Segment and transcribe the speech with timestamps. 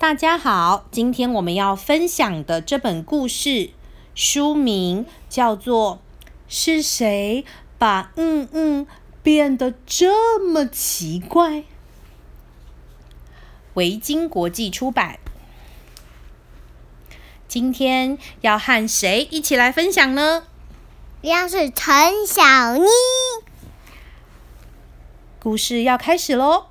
[0.00, 3.70] 大家好，今天我们要分享的这本故事
[4.14, 5.98] 书名叫做
[6.46, 7.44] 《是谁
[7.78, 8.86] 把嗯嗯
[9.24, 11.50] 变得这么奇怪》？
[13.74, 15.18] 维京国际出版。
[17.48, 20.44] 今天要和谁一起来分享呢？
[21.22, 22.84] 一样是陈小妮。
[25.40, 26.66] 故事要开始喽！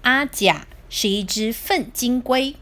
[0.00, 0.66] 阿甲。
[0.96, 2.54] 是一只粪金龟，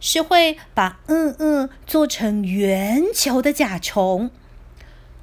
[0.00, 4.30] 是会把嗯嗯做成圆球的甲虫。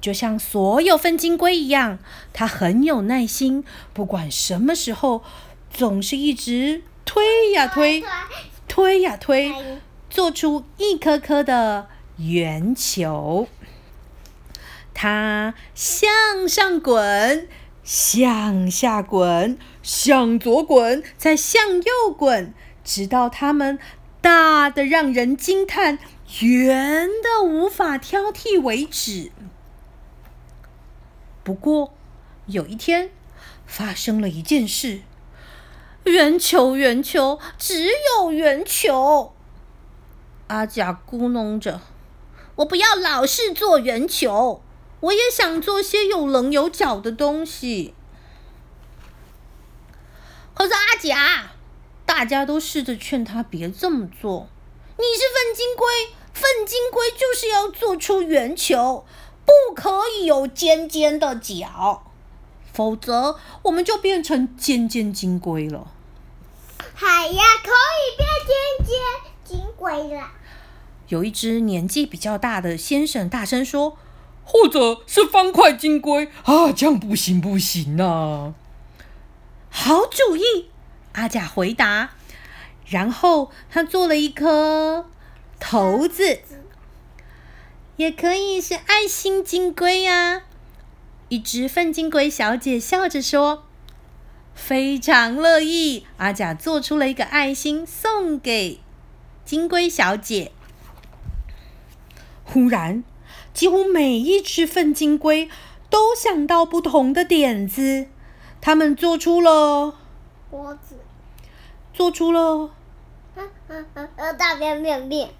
[0.00, 1.98] 就像所有粪金龟一样，
[2.32, 5.24] 它很有耐心，不管什么时候，
[5.68, 8.04] 总是一直推呀推，
[8.68, 9.52] 推呀推，
[10.08, 13.48] 做出一颗颗的圆球。
[14.94, 17.48] 它向上滚。
[17.84, 23.78] 向下滚，向左滚，再向右滚，直到它们
[24.22, 25.98] 大的让人惊叹、
[26.40, 29.30] 圆的无法挑剔为止。
[31.42, 31.92] 不过，
[32.46, 33.10] 有一天
[33.66, 35.02] 发生了一件事：
[36.04, 39.34] 圆球，圆球，只有圆球。
[40.46, 41.82] 阿甲咕哝着
[42.56, 44.62] ：“我不要老是做圆球。”
[45.04, 47.92] 我也想做些有棱有角的东西，
[50.54, 51.50] 可是阿甲，
[52.06, 54.48] 大家都试着劝他别这么做。
[54.96, 55.86] 你是粪金龟，
[56.32, 59.04] 粪金龟就是要做出圆球，
[59.44, 62.10] 不可以有尖尖的角，
[62.72, 65.92] 否则我们就变成尖尖金龟了。
[66.94, 68.96] 海呀，可以变尖尖
[69.44, 70.30] 金龟了。
[71.08, 73.98] 有一只年纪比较大的先生大声说。
[74.44, 78.54] 或者是方块金龟啊，这样不行不行呐！
[79.70, 80.70] 好主意，
[81.12, 82.10] 阿甲回答。
[82.86, 85.06] 然后他做了一颗
[85.58, 86.40] 骰子，
[87.96, 90.42] 也可以是爱心金龟呀。
[91.30, 93.64] 一只粪金龟小姐笑着说
[94.54, 98.80] ：“非常乐意。”阿甲做出了一个爱心，送给
[99.44, 100.52] 金龟小姐。
[102.44, 103.02] 忽然。
[103.54, 105.48] 几乎每一只粪金龟
[105.88, 108.08] 都想到不同的点子，
[108.60, 109.94] 他们做出了
[110.50, 110.98] 锅子，
[111.92, 112.70] 做出了
[114.16, 115.30] 呃大便便便，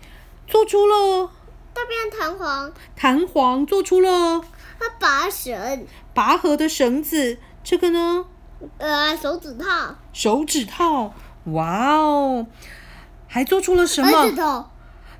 [0.46, 1.30] 做出了
[1.74, 4.40] 大便弹簧，弹簧做出了
[5.00, 8.26] 拔绳，拔河的绳子，这个呢？
[8.78, 11.12] 呃，手指套，手指套，
[11.46, 12.46] 哇哦，
[13.26, 14.70] 还做出了什么？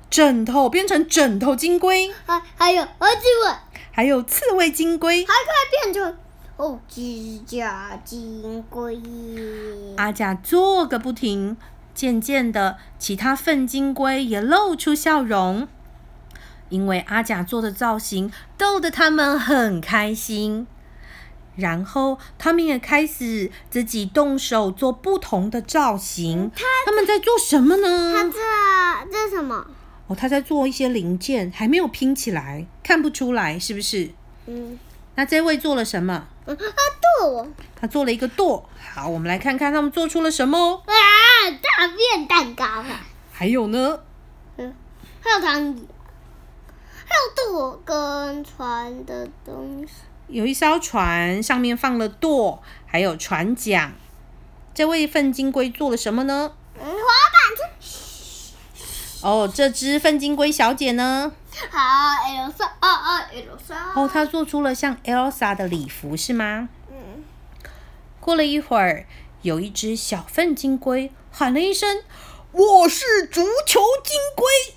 [0.09, 3.55] 枕头变成枕头金龟，还还有儿子尾，
[3.91, 6.17] 还有刺猬金龟，还可以变成
[6.57, 9.01] 哦指甲金龟。
[9.97, 11.57] 阿甲做个不停，
[11.93, 15.67] 渐渐的，其他粪金龟也露出笑容，
[16.69, 20.67] 因为阿甲做的造型逗得他们很开心。
[21.57, 26.51] 然后他们也开始自己动手做不同的造型。
[26.85, 28.13] 他们在做什么呢？
[28.13, 29.65] 他这这是什么？
[30.07, 34.11] 哦，他在做一些零件，还没有拼起来，看不出来是不是？
[34.45, 34.77] 嗯。
[35.15, 36.27] 那这位做了什么？
[36.45, 37.47] 他剁。
[37.75, 38.69] 他做了一个剁。
[38.93, 40.83] 好，我们来看看他们做出了什么。
[40.85, 40.93] 啊，
[41.49, 42.65] 大便蛋糕。
[43.31, 43.99] 还有呢？
[44.57, 44.73] 嗯，
[45.21, 45.75] 还有汤
[47.07, 49.93] 还有舵跟船的东西。
[50.27, 53.93] 有一艘船，上面放了舵，还有船桨。
[54.73, 56.51] 这位粪金龟做了什么呢？
[59.25, 61.31] 哦，这只粪金龟小姐呢？
[61.71, 61.79] 好
[62.29, 63.75] ，Elsa，哦哦，Elsa。
[63.95, 66.69] 哦，她做出了像 Elsa 的礼服，是吗？
[66.91, 67.23] 嗯。
[68.19, 69.07] 过了一会儿，
[69.41, 72.03] 有一只小粪金龟喊了一声
[72.53, 74.75] ：“我是足球金龟。”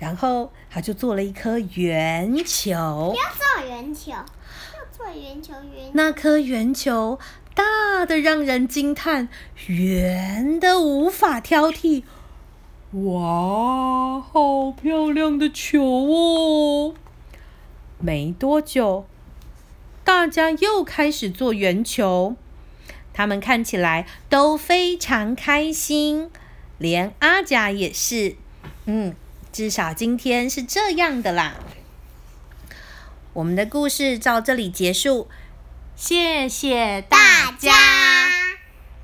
[0.00, 3.12] 然后他就做了一颗圆球。
[3.12, 4.24] 不要做圆球，要
[4.90, 5.90] 做圆球圆。
[5.92, 7.18] 那颗圆球
[7.54, 9.28] 大的让人惊叹，
[9.66, 12.04] 圆的无法挑剔。
[13.04, 16.94] 哇，好漂亮的球哦！
[17.98, 19.06] 没多久，
[20.02, 22.36] 大家又开始做圆球，
[23.12, 26.30] 他们看起来都非常开心，
[26.78, 28.36] 连阿甲也是。
[28.86, 29.14] 嗯，
[29.52, 31.56] 至少今天是这样的啦。
[33.34, 35.28] 我们的故事到这里结束，
[35.94, 38.05] 谢谢大家。